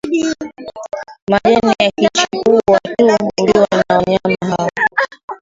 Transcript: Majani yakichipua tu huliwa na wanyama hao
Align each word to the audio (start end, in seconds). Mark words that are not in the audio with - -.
Majani 1.29 1.75
yakichipua 1.85 2.79
tu 2.97 3.15
huliwa 3.39 3.67
na 3.89 3.97
wanyama 3.97 4.55
hao 4.57 4.69